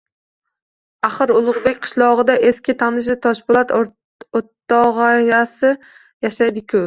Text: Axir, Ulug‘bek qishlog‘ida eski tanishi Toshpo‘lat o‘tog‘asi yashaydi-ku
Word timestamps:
Axir, 1.07 1.33
Ulug‘bek 1.41 1.75
qishlog‘ida 1.83 2.37
eski 2.53 2.75
tanishi 2.79 3.15
Toshpo‘lat 3.25 3.73
o‘tog‘asi 4.39 5.73
yashaydi-ku 6.29 6.79